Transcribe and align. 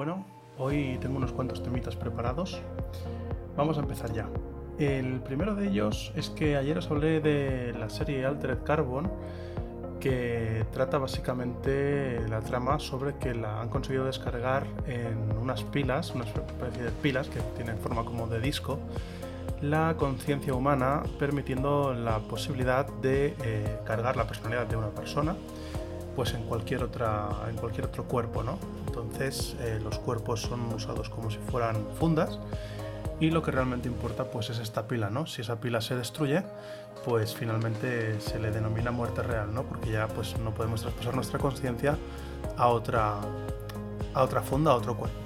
Bueno, 0.00 0.24
hoy 0.56 0.96
tengo 1.02 1.18
unos 1.18 1.30
cuantos 1.30 1.62
temitas 1.62 1.94
preparados. 1.94 2.58
Vamos 3.54 3.76
a 3.76 3.80
empezar 3.80 4.10
ya. 4.14 4.30
El 4.78 5.20
primero 5.20 5.54
de 5.54 5.68
ellos 5.68 6.10
es 6.16 6.30
que 6.30 6.56
ayer 6.56 6.78
os 6.78 6.90
hablé 6.90 7.20
de 7.20 7.74
la 7.78 7.90
serie 7.90 8.24
Altered 8.24 8.62
Carbon, 8.62 9.10
que 10.00 10.64
trata 10.72 10.96
básicamente 10.96 12.26
la 12.30 12.40
trama 12.40 12.78
sobre 12.78 13.16
que 13.16 13.34
la 13.34 13.60
han 13.60 13.68
conseguido 13.68 14.06
descargar 14.06 14.66
en 14.86 15.36
unas 15.36 15.64
pilas, 15.64 16.14
una 16.14 16.24
especie 16.24 16.82
de 16.82 16.90
pilas 17.02 17.28
que 17.28 17.40
tienen 17.54 17.76
forma 17.76 18.02
como 18.02 18.26
de 18.26 18.40
disco, 18.40 18.78
la 19.60 19.96
conciencia 19.98 20.54
humana, 20.54 21.02
permitiendo 21.18 21.92
la 21.92 22.20
posibilidad 22.20 22.86
de 23.02 23.34
eh, 23.44 23.80
cargar 23.84 24.16
la 24.16 24.26
personalidad 24.26 24.66
de 24.66 24.76
una 24.76 24.88
persona 24.88 25.36
pues 26.16 26.34
en 26.34 26.42
cualquier 26.44 26.82
otra 26.82 27.28
en 27.48 27.56
cualquier 27.56 27.86
otro 27.86 28.04
cuerpo 28.04 28.42
no 28.42 28.58
entonces 29.02 29.56
eh, 29.60 29.78
los 29.82 29.98
cuerpos 29.98 30.42
son 30.42 30.72
usados 30.72 31.08
como 31.08 31.30
si 31.30 31.38
fueran 31.50 31.76
fundas 31.98 32.38
y 33.18 33.30
lo 33.30 33.42
que 33.42 33.50
realmente 33.50 33.88
importa 33.88 34.24
pues 34.24 34.50
es 34.50 34.58
esta 34.58 34.86
pila 34.88 35.10
no 35.10 35.26
si 35.26 35.42
esa 35.42 35.60
pila 35.60 35.80
se 35.80 35.96
destruye 35.96 36.42
pues 37.04 37.34
finalmente 37.34 38.20
se 38.20 38.38
le 38.38 38.50
denomina 38.50 38.90
muerte 38.90 39.22
real 39.22 39.52
no 39.54 39.64
porque 39.64 39.90
ya 39.92 40.08
pues 40.08 40.38
no 40.38 40.52
podemos 40.52 40.82
traspasar 40.82 41.14
nuestra 41.14 41.38
conciencia 41.38 41.96
a 42.56 42.68
otra 42.68 43.16
a 44.14 44.22
otra 44.22 44.42
funda 44.42 44.72
a 44.72 44.74
otro 44.74 44.96
cuerpo. 44.96 45.16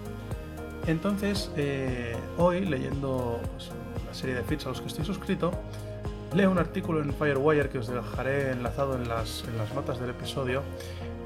Entonces 0.87 1.51
eh, 1.57 2.17
hoy 2.37 2.65
leyendo 2.67 3.41
la 4.07 4.15
serie 4.15 4.35
de 4.35 4.43
feeds 4.43 4.67
a 4.67 4.69
los 4.71 4.81
que 4.81 4.89
estoy 4.89 5.05
suscrito 5.05 5.53
Leo 6.35 6.51
un 6.51 6.59
artículo 6.59 7.01
en 7.01 7.15
Firewire 7.15 7.69
que 7.69 7.79
os 7.79 7.87
dejaré 7.87 8.51
enlazado 8.51 8.97
en 8.97 9.09
las, 9.09 9.45
en 9.47 9.57
las 9.57 9.73
notas 9.73 10.01
del 10.01 10.11
episodio 10.11 10.63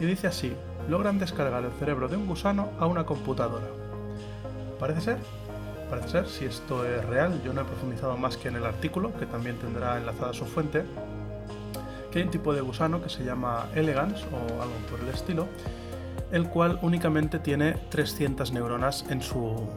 y 0.01 0.07
dice 0.07 0.27
así, 0.27 0.53
logran 0.89 1.19
descargar 1.19 1.65
el 1.65 1.73
cerebro 1.73 2.09
de 2.09 2.17
un 2.17 2.27
gusano 2.27 2.71
a 2.79 2.87
una 2.87 3.05
computadora. 3.05 3.67
Parece 4.79 5.01
ser, 5.01 5.19
parece 5.91 6.09
ser, 6.09 6.29
si 6.29 6.45
esto 6.45 6.85
es 6.85 7.05
real, 7.05 7.41
yo 7.45 7.53
no 7.53 7.63
he 7.63 7.65
profundizado 7.65 8.17
más 8.17 8.37
que 8.37 8.49
en 8.49 8.57
el 8.57 8.65
artículo, 8.65 9.13
que 9.19 9.27
también 9.27 9.57
tendrá 9.59 9.99
enlazada 9.99 10.33
su 10.33 10.45
fuente, 10.45 10.85
que 12.11 12.19
hay 12.19 12.25
un 12.25 12.31
tipo 12.31 12.55
de 12.55 12.61
gusano 12.61 13.03
que 13.03 13.09
se 13.09 13.25
llama 13.25 13.67
Elegance 13.75 14.25
o 14.27 14.63
algo 14.63 14.75
por 14.91 15.01
el 15.01 15.09
estilo, 15.09 15.47
el 16.31 16.49
cual 16.49 16.79
únicamente 16.83 17.39
tiene 17.39 17.73
300 17.91 18.53
neuronas 18.53 19.05
en 19.11 19.23
su, 19.23 19.69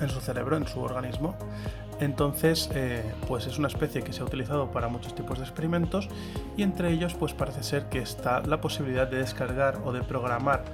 en 0.00 0.08
su 0.08 0.20
cerebro, 0.20 0.56
en 0.56 0.66
su 0.66 0.80
organismo. 0.80 1.34
Entonces, 2.02 2.68
eh, 2.74 3.00
pues 3.28 3.46
es 3.46 3.58
una 3.58 3.68
especie 3.68 4.02
que 4.02 4.12
se 4.12 4.22
ha 4.22 4.24
utilizado 4.24 4.72
para 4.72 4.88
muchos 4.88 5.14
tipos 5.14 5.38
de 5.38 5.44
experimentos 5.44 6.08
y 6.56 6.64
entre 6.64 6.90
ellos 6.90 7.14
pues 7.14 7.32
parece 7.32 7.62
ser 7.62 7.88
que 7.90 8.00
está 8.00 8.40
la 8.40 8.60
posibilidad 8.60 9.06
de 9.06 9.18
descargar 9.18 9.78
o 9.84 9.92
de 9.92 10.02
programar 10.02 10.64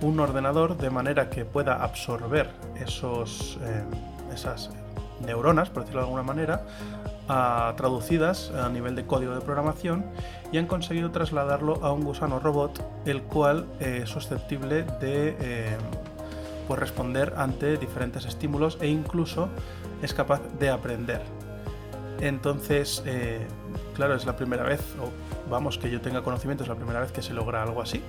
un 0.00 0.18
ordenador 0.18 0.78
de 0.78 0.88
manera 0.88 1.28
que 1.28 1.44
pueda 1.44 1.84
absorber 1.84 2.48
esos, 2.80 3.58
eh, 3.60 3.84
esas 4.32 4.70
neuronas, 5.26 5.68
por 5.68 5.82
decirlo 5.82 6.00
de 6.00 6.06
alguna 6.06 6.22
manera, 6.22 6.64
traducidas 7.76 8.50
a 8.50 8.68
nivel 8.68 8.96
de 8.96 9.06
código 9.06 9.34
de 9.34 9.40
programación 9.42 10.04
y 10.52 10.58
han 10.58 10.66
conseguido 10.66 11.10
trasladarlo 11.10 11.84
a 11.84 11.92
un 11.92 12.02
gusano 12.02 12.40
robot, 12.40 12.82
el 13.06 13.22
cual 13.22 13.66
es 13.78 14.08
susceptible 14.08 14.84
de 15.00 15.76
pues 16.66 16.80
responder 16.80 17.34
ante 17.36 17.76
diferentes 17.76 18.26
estímulos 18.26 18.76
e 18.80 18.88
incluso 18.88 19.48
es 20.02 20.12
capaz 20.12 20.42
de 20.58 20.68
aprender. 20.68 21.22
Entonces, 22.20 23.02
eh, 23.06 23.46
claro, 23.94 24.14
es 24.14 24.26
la 24.26 24.36
primera 24.36 24.64
vez, 24.64 24.80
o 25.00 25.10
vamos, 25.50 25.78
que 25.78 25.90
yo 25.90 26.00
tenga 26.00 26.22
conocimiento, 26.22 26.62
es 26.62 26.68
la 26.68 26.76
primera 26.76 27.00
vez 27.00 27.12
que 27.12 27.22
se 27.22 27.32
logra 27.32 27.62
algo 27.62 27.82
así. 27.82 28.02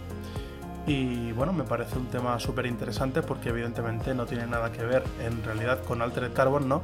Y 0.86 1.32
bueno, 1.32 1.54
me 1.54 1.64
parece 1.64 1.98
un 1.98 2.08
tema 2.08 2.40
súper 2.40 2.66
interesante 2.66 3.22
porque 3.22 3.50
evidentemente 3.50 4.14
no 4.14 4.26
tiene 4.26 4.46
nada 4.46 4.72
que 4.72 4.84
ver 4.84 5.04
en 5.26 5.44
realidad 5.44 5.82
con 5.84 6.02
Altered 6.02 6.34
Carbon, 6.34 6.68
¿no? 6.68 6.84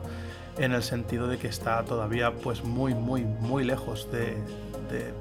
En 0.57 0.71
el 0.71 0.83
sentido 0.83 1.27
de 1.27 1.37
que 1.37 1.47
está 1.47 1.83
todavía 1.83 2.31
pues 2.31 2.63
muy, 2.63 2.93
muy, 2.93 3.23
muy 3.25 3.63
lejos 3.63 4.09
de, 4.11 4.37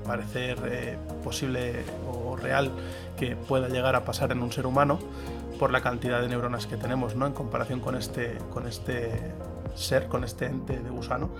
parecer 0.06 0.56
eh, 0.65 0.97
posible 1.22 1.84
o 2.10 2.37
real 2.37 2.71
que 3.19 3.37
pueda 3.37 3.69
llegar 3.69 3.97
a 3.97 4.04
pasar 4.06 4.32
en 4.32 4.43
un 4.43 4.50
ser 4.50 4.65
humano 4.65 4.98
por 5.58 5.70
la 5.72 5.80
cantidad 5.80 6.20
de 6.20 6.28
neuronas 6.28 6.66
que 6.66 6.76
tenemos, 6.76 7.16
¿no? 7.16 7.26
En 7.26 7.32
comparación 7.32 7.80
con 7.80 7.94
este, 7.96 8.38
con 8.50 8.66
este 8.66 9.34
ser, 9.74 10.06
con 10.06 10.24
este 10.24 10.46
ente 10.46 10.78
de 10.78 10.91
gusano. 10.91 11.30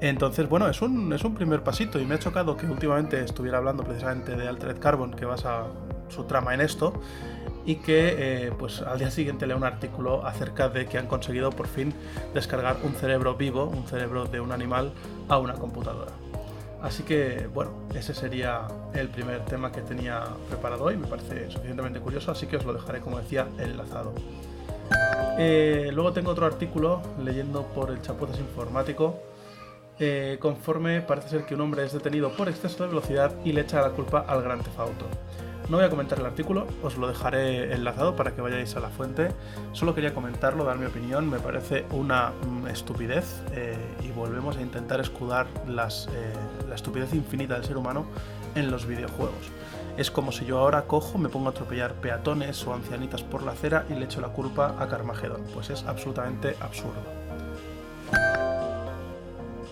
Entonces, 0.00 0.48
bueno, 0.48 0.68
es 0.68 0.80
un, 0.80 1.12
es 1.12 1.24
un 1.24 1.34
primer 1.34 1.62
pasito 1.64 1.98
y 1.98 2.04
me 2.04 2.14
ha 2.14 2.18
chocado 2.18 2.56
que 2.56 2.66
últimamente 2.66 3.22
estuviera 3.24 3.58
hablando 3.58 3.82
precisamente 3.82 4.36
de 4.36 4.46
Altered 4.46 4.78
Carbon, 4.78 5.12
que 5.12 5.24
basa 5.24 5.64
su 6.08 6.24
trama 6.24 6.54
en 6.54 6.60
esto, 6.60 6.92
y 7.64 7.76
que 7.76 8.46
eh, 8.46 8.52
pues 8.56 8.80
al 8.80 8.98
día 8.98 9.10
siguiente 9.10 9.46
lea 9.46 9.56
un 9.56 9.64
artículo 9.64 10.24
acerca 10.26 10.68
de 10.68 10.86
que 10.86 10.98
han 10.98 11.06
conseguido 11.06 11.50
por 11.50 11.66
fin 11.66 11.92
descargar 12.32 12.76
un 12.84 12.94
cerebro 12.94 13.34
vivo, 13.34 13.64
un 13.64 13.86
cerebro 13.86 14.24
de 14.24 14.40
un 14.40 14.52
animal, 14.52 14.92
a 15.28 15.38
una 15.38 15.54
computadora. 15.54 16.12
Así 16.82 17.02
que, 17.02 17.48
bueno, 17.52 17.72
ese 17.94 18.14
sería 18.14 18.68
el 18.94 19.08
primer 19.08 19.44
tema 19.44 19.72
que 19.72 19.80
tenía 19.80 20.22
preparado 20.48 20.84
hoy, 20.84 20.96
me 20.96 21.08
parece 21.08 21.50
suficientemente 21.50 21.98
curioso, 21.98 22.30
así 22.30 22.46
que 22.46 22.56
os 22.56 22.64
lo 22.64 22.72
dejaré, 22.72 23.00
como 23.00 23.18
decía, 23.18 23.48
enlazado. 23.58 24.12
Eh, 25.38 25.90
luego 25.92 26.12
tengo 26.12 26.30
otro 26.30 26.46
artículo 26.46 27.02
leyendo 27.22 27.62
por 27.74 27.90
el 27.90 28.00
Chapuzas 28.02 28.38
Informático. 28.38 29.20
Eh, 30.00 30.38
conforme 30.40 31.00
parece 31.00 31.28
ser 31.28 31.44
que 31.44 31.54
un 31.54 31.60
hombre 31.60 31.84
es 31.84 31.92
detenido 31.92 32.30
por 32.36 32.48
exceso 32.48 32.84
de 32.84 32.88
velocidad 32.88 33.34
y 33.44 33.52
le 33.52 33.62
echa 33.62 33.82
la 33.82 33.90
culpa 33.90 34.24
al 34.28 34.42
Gran 34.42 34.60
Tefauto. 34.60 35.06
No 35.68 35.76
voy 35.76 35.84
a 35.84 35.90
comentar 35.90 36.18
el 36.18 36.24
artículo, 36.24 36.66
os 36.82 36.96
lo 36.96 37.06
dejaré 37.08 37.74
enlazado 37.74 38.16
para 38.16 38.34
que 38.34 38.40
vayáis 38.40 38.74
a 38.76 38.80
la 38.80 38.88
fuente. 38.88 39.28
Solo 39.72 39.94
quería 39.94 40.14
comentarlo, 40.14 40.64
dar 40.64 40.78
mi 40.78 40.86
opinión. 40.86 41.28
Me 41.28 41.40
parece 41.40 41.84
una 41.90 42.30
mm, 42.30 42.68
estupidez 42.68 43.42
eh, 43.52 43.76
y 44.02 44.10
volvemos 44.10 44.56
a 44.56 44.62
intentar 44.62 44.98
escudar 45.00 45.46
la 45.66 45.88
estupidez 46.74 47.12
infinita 47.12 47.54
del 47.54 47.64
ser 47.64 47.76
humano 47.76 48.06
en 48.54 48.70
los 48.70 48.86
videojuegos. 48.86 49.50
Es 49.98 50.10
como 50.10 50.32
si 50.32 50.46
yo 50.46 50.58
ahora 50.58 50.86
cojo, 50.86 51.18
me 51.18 51.28
pongo 51.28 51.48
a 51.48 51.50
atropellar 51.50 51.92
peatones 51.94 52.66
o 52.66 52.72
ancianitas 52.72 53.22
por 53.22 53.42
la 53.42 53.52
acera 53.52 53.84
y 53.90 53.94
le 53.94 54.06
echo 54.06 54.22
la 54.22 54.28
culpa 54.28 54.74
a 54.78 54.88
Carmageddon. 54.88 55.42
Pues 55.52 55.68
es 55.68 55.84
absolutamente 55.84 56.56
absurdo. 56.60 57.02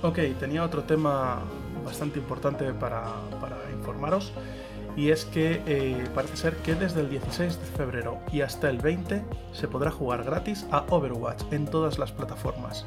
Ok, 0.03 0.19
tenía 0.39 0.63
otro 0.63 0.83
tema 0.83 1.39
bastante 1.87 2.19
importante 2.19 2.73
para, 2.75 3.05
informaros 3.73 4.33
y 4.97 5.11
es 5.11 5.27
que 5.27 5.63
eh, 5.67 6.05
parece 6.15 6.37
ser 6.37 6.57
que 6.57 6.75
desde 6.75 7.03
el 7.03 7.11
16 7.11 7.61
de 7.61 7.67
febrero 7.67 8.19
y 8.33 8.41
hasta 8.41 8.71
el 8.71 8.79
20 8.79 9.23
se 9.53 9.69
podrá 9.69 9.91
jugar 9.91 10.25
gratis 10.25 10.67
a 10.71 10.85
Overwatch 10.89 11.43
en 11.53 11.67
todas 11.67 11.99
las 11.99 12.13
plataformas. 12.13 12.87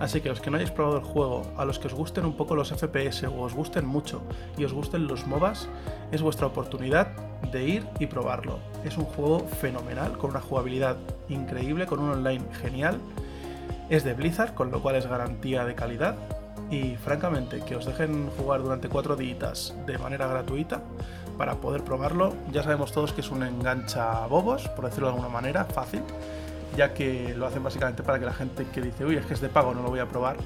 Así 0.00 0.22
que 0.22 0.30
los 0.30 0.40
que 0.40 0.50
no 0.50 0.56
hayáis 0.56 0.70
probado 0.70 0.96
el 0.96 1.04
juego, 1.04 1.42
a 1.58 1.66
los 1.66 1.78
que 1.78 1.88
os 1.88 1.94
gusten 1.94 2.24
un 2.24 2.34
poco 2.34 2.56
los 2.56 2.70
FPS 2.70 3.24
o 3.24 3.42
os 3.42 3.52
gusten 3.52 3.84
mucho 3.84 4.22
y 4.56 4.64
os 4.64 4.72
gusten 4.72 5.06
los 5.06 5.26
MOBAs, 5.26 5.68
es 6.10 6.22
vuestra 6.22 6.46
oportunidad 6.46 7.08
de 7.52 7.68
ir 7.68 7.86
y 7.98 8.06
probarlo. 8.06 8.60
Es 8.82 8.96
un 8.96 9.04
juego 9.04 9.40
fenomenal, 9.40 10.16
con 10.16 10.30
una 10.30 10.40
jugabilidad 10.40 10.96
increíble, 11.28 11.84
con 11.84 12.00
un 12.00 12.10
online 12.10 12.44
genial. 12.62 12.98
Es 13.90 14.02
de 14.02 14.14
Blizzard, 14.14 14.54
con 14.54 14.70
lo 14.70 14.80
cual 14.80 14.96
es 14.96 15.06
garantía 15.06 15.66
de 15.66 15.74
calidad. 15.74 16.16
Y 16.70 16.96
francamente, 16.96 17.60
que 17.60 17.76
os 17.76 17.84
dejen 17.84 18.30
jugar 18.38 18.62
durante 18.62 18.88
cuatro 18.88 19.16
días 19.16 19.74
de 19.86 19.98
manera 19.98 20.26
gratuita 20.28 20.82
para 21.36 21.56
poder 21.56 21.82
probarlo, 21.82 22.34
ya 22.52 22.62
sabemos 22.62 22.92
todos 22.92 23.12
que 23.12 23.22
es 23.22 23.30
un 23.30 23.42
engancha 23.42 24.26
bobos, 24.26 24.68
por 24.68 24.84
decirlo 24.84 25.08
de 25.08 25.14
alguna 25.14 25.32
manera, 25.32 25.64
fácil 25.64 26.02
ya 26.76 26.94
que 26.94 27.34
lo 27.36 27.46
hacen 27.46 27.62
básicamente 27.62 28.02
para 28.02 28.18
que 28.18 28.24
la 28.24 28.32
gente 28.32 28.66
que 28.66 28.80
dice, 28.80 29.04
uy, 29.04 29.16
es 29.16 29.26
que 29.26 29.34
es 29.34 29.40
de 29.40 29.48
pago, 29.48 29.74
no 29.74 29.82
lo 29.82 29.88
voy 29.88 30.00
a 30.00 30.06
probar, 30.06 30.36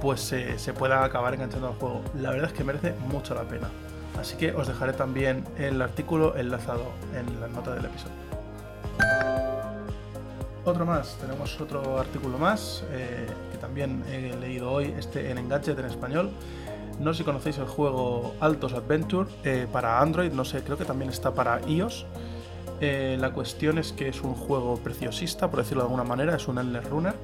pues 0.00 0.20
se 0.20 0.72
pueda 0.72 1.04
acabar 1.04 1.34
enganchando 1.34 1.68
al 1.68 1.74
juego. 1.74 2.02
La 2.14 2.30
verdad 2.30 2.50
es 2.50 2.56
que 2.56 2.64
merece 2.64 2.94
mucho 3.08 3.34
la 3.34 3.42
pena. 3.42 3.68
Así 4.18 4.36
que 4.36 4.52
os 4.52 4.66
dejaré 4.66 4.92
también 4.92 5.44
el 5.58 5.80
artículo 5.82 6.36
enlazado 6.36 6.84
en 7.14 7.40
la 7.40 7.48
nota 7.48 7.74
del 7.74 7.84
episodio. 7.84 8.25
Otro 10.66 10.84
más, 10.84 11.16
tenemos 11.20 11.60
otro 11.60 11.96
artículo 11.96 12.38
más 12.38 12.82
eh, 12.90 13.24
que 13.52 13.56
también 13.56 14.02
he 14.10 14.34
leído 14.34 14.72
hoy, 14.72 14.92
este 14.98 15.30
en 15.30 15.38
Engadget 15.38 15.78
en 15.78 15.84
español. 15.84 16.32
No 16.98 17.14
sé 17.14 17.18
si 17.18 17.24
conocéis 17.24 17.58
el 17.58 17.66
juego 17.66 18.34
Altos 18.40 18.72
Adventure 18.72 19.30
eh, 19.44 19.68
para 19.72 20.00
Android, 20.00 20.32
no 20.32 20.44
sé, 20.44 20.64
creo 20.64 20.76
que 20.76 20.84
también 20.84 21.08
está 21.12 21.32
para 21.32 21.60
iOS. 21.68 22.04
Eh, 22.80 23.16
la 23.20 23.32
cuestión 23.32 23.78
es 23.78 23.92
que 23.92 24.08
es 24.08 24.22
un 24.22 24.34
juego 24.34 24.76
preciosista, 24.78 25.48
por 25.48 25.60
decirlo 25.60 25.84
de 25.84 25.86
alguna 25.86 26.02
manera, 26.02 26.34
es 26.34 26.48
un 26.48 26.58
endless 26.58 26.90
runner, 26.90 27.14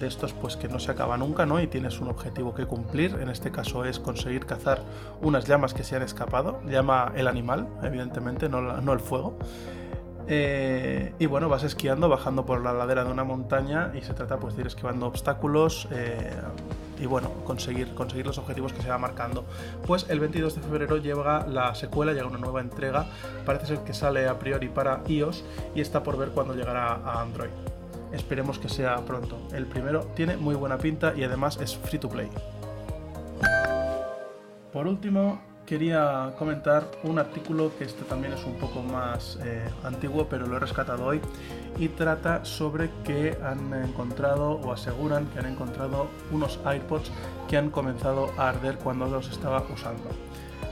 de 0.00 0.06
estos 0.06 0.32
pues 0.32 0.56
que 0.56 0.66
no 0.66 0.78
se 0.78 0.90
acaba 0.90 1.18
nunca, 1.18 1.44
¿no? 1.44 1.60
Y 1.60 1.66
tienes 1.66 2.00
un 2.00 2.08
objetivo 2.08 2.54
que 2.54 2.64
cumplir, 2.64 3.18
en 3.20 3.28
este 3.28 3.50
caso 3.50 3.84
es 3.84 4.00
conseguir 4.00 4.46
cazar 4.46 4.80
unas 5.20 5.44
llamas 5.44 5.74
que 5.74 5.84
se 5.84 5.96
han 5.96 6.02
escapado, 6.02 6.62
llama 6.66 7.12
el 7.14 7.28
animal, 7.28 7.68
evidentemente, 7.82 8.48
no, 8.48 8.62
no 8.62 8.92
el 8.94 9.00
fuego. 9.00 9.36
Eh, 10.28 11.12
y 11.18 11.26
bueno, 11.26 11.48
vas 11.48 11.62
esquiando, 11.62 12.08
bajando 12.08 12.44
por 12.44 12.60
la 12.60 12.72
ladera 12.72 13.04
de 13.04 13.12
una 13.12 13.22
montaña 13.22 13.92
y 13.94 14.02
se 14.02 14.12
trata 14.12 14.38
pues 14.38 14.56
de 14.56 14.62
ir 14.62 14.66
esquivando 14.66 15.06
obstáculos 15.06 15.86
eh, 15.92 16.32
y 16.98 17.06
bueno, 17.06 17.30
conseguir, 17.44 17.94
conseguir 17.94 18.26
los 18.26 18.38
objetivos 18.38 18.72
que 18.72 18.82
se 18.82 18.88
va 18.88 18.98
marcando. 18.98 19.44
Pues 19.86 20.06
el 20.08 20.18
22 20.18 20.56
de 20.56 20.60
febrero 20.62 20.96
llega 20.96 21.46
la 21.46 21.74
secuela, 21.74 22.12
llega 22.12 22.26
una 22.26 22.38
nueva 22.38 22.60
entrega, 22.60 23.06
parece 23.44 23.66
ser 23.66 23.78
que 23.80 23.94
sale 23.94 24.26
a 24.26 24.38
priori 24.38 24.68
para 24.68 25.02
iOS 25.06 25.44
y 25.74 25.80
está 25.80 26.02
por 26.02 26.18
ver 26.18 26.30
cuándo 26.30 26.54
llegará 26.54 26.94
a 26.94 27.20
Android. 27.20 27.50
esperemos 28.12 28.58
que 28.58 28.68
sea 28.68 28.96
pronto. 29.04 29.38
El 29.52 29.66
primero 29.66 30.00
tiene 30.14 30.36
muy 30.36 30.54
buena 30.56 30.78
pinta 30.78 31.12
y 31.16 31.22
además 31.22 31.58
es 31.60 31.76
free 31.76 31.98
to 31.98 32.08
play. 32.08 32.28
Por 34.72 34.86
último, 34.88 35.40
quería 35.66 36.32
comentar 36.38 36.90
un 37.02 37.18
artículo 37.18 37.72
que 37.76 37.84
este 37.84 38.04
también 38.04 38.32
es 38.32 38.44
un 38.44 38.54
poco 38.54 38.82
más 38.82 39.38
eh, 39.44 39.68
antiguo, 39.84 40.26
pero 40.28 40.46
lo 40.46 40.56
he 40.56 40.60
rescatado 40.60 41.04
hoy, 41.04 41.20
y 41.78 41.88
trata 41.88 42.44
sobre 42.44 42.90
que 43.04 43.36
han 43.42 43.74
encontrado 43.74 44.52
o 44.52 44.72
aseguran 44.72 45.26
que 45.26 45.40
han 45.40 45.46
encontrado 45.46 46.08
unos 46.30 46.58
iPods 46.64 47.10
que 47.48 47.56
han 47.56 47.70
comenzado 47.70 48.30
a 48.38 48.48
arder 48.48 48.78
cuando 48.78 49.06
los 49.06 49.28
estaba 49.28 49.64
usando. 49.72 50.08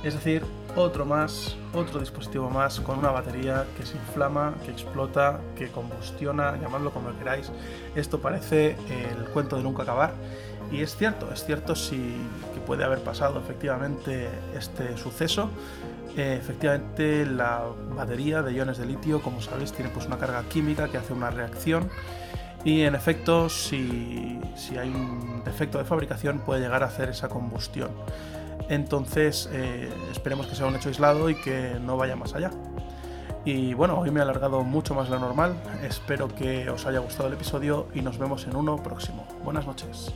Es 0.03 0.15
decir, 0.15 0.43
otro 0.77 1.05
más, 1.05 1.57
otro 1.73 2.01
dispositivo 2.01 2.51
más 2.51 2.81
con 2.81 2.99
una 2.99 3.11
batería 3.11 3.67
que 3.77 3.87
se 3.87 3.97
inflama, 3.97 4.55
que 4.65 4.71
explota, 4.71 5.41
que 5.57 5.69
combustiona, 5.69 6.57
llamadlo 6.61 6.91
como 6.91 7.17
queráis. 7.19 7.51
Esto 7.95 8.21
parece 8.21 8.77
el 8.89 9.25
cuento 9.33 9.57
de 9.57 9.63
nunca 9.63 9.83
acabar. 9.83 10.15
Y 10.73 10.83
es 10.83 10.97
cierto, 10.97 11.31
es 11.33 11.45
cierto 11.45 11.77
si 11.77 11.97
que 12.55 12.61
puede 12.67 12.85
haber 12.85 13.01
pasado 13.01 13.39
efectivamente 13.39 14.29
este 14.57 14.97
suceso. 14.97 15.51
Eh, 16.17 16.39
efectivamente 16.41 17.27
la 17.27 17.63
batería 17.97 18.43
de 18.43 18.53
iones 18.53 18.79
de 18.79 18.87
litio, 18.87 19.21
como 19.21 19.41
sabéis, 19.41 19.73
tiene 19.73 19.91
pues 19.91 20.07
una 20.07 20.17
carga 20.17 20.43
química 20.45 20.89
que 20.89 20.97
hace 20.97 21.13
una 21.13 21.31
reacción 21.31 21.91
y 22.65 22.83
en 22.83 22.95
efecto 22.95 23.49
si, 23.49 24.41
si 24.57 24.79
hay 24.79 24.89
un 24.89 25.43
defecto 25.45 25.79
de 25.79 25.85
fabricación 25.85 26.39
puede 26.39 26.61
llegar 26.61 26.83
a 26.83 26.87
hacer 26.87 27.11
esa 27.11 27.29
combustión. 27.29 27.91
Entonces 28.69 29.49
eh, 29.53 29.91
esperemos 30.11 30.47
que 30.47 30.55
sea 30.55 30.67
un 30.67 30.77
hecho 30.77 30.89
aislado 30.89 31.31
y 31.31 31.35
que 31.35 31.77
no 31.81 31.97
vaya 31.97 32.17
más 32.17 32.35
allá. 32.35 32.51
Y 33.45 33.75
bueno, 33.75 33.99
hoy 33.99 34.11
me 34.11 34.21
he 34.21 34.23
alargado 34.23 34.63
mucho 34.63 34.95
más 34.95 35.09
de 35.09 35.15
lo 35.15 35.21
normal. 35.21 35.55
Espero 35.83 36.29
que 36.29 36.71
os 36.71 36.87
haya 36.87 37.01
gustado 37.01 37.29
el 37.29 37.35
episodio 37.35 37.89
y 37.95 38.01
nos 38.01 38.19
vemos 38.19 38.47
en 38.47 38.57
uno 38.57 38.83
próximo. 38.83 39.27
Buenas 39.45 39.67
noches. 39.67 40.15